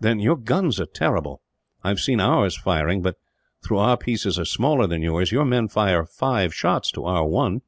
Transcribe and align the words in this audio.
"Then, 0.00 0.20
your 0.20 0.36
guns 0.36 0.80
are 0.80 0.86
terrible. 0.86 1.42
I 1.84 1.90
have 1.90 2.00
seen 2.00 2.18
ours 2.18 2.56
firing 2.56 3.02
but, 3.02 3.16
though 3.68 3.76
our 3.76 3.98
pieces 3.98 4.38
are 4.38 4.46
smaller 4.46 4.86
than 4.86 5.02
yours, 5.02 5.30
your 5.32 5.44
men 5.44 5.68
fire 5.68 6.06
five 6.06 6.54
shots 6.54 6.90
to 6.92 7.04
our 7.04 7.26
one. 7.26 7.60